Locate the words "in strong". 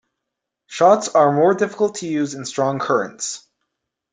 2.33-2.79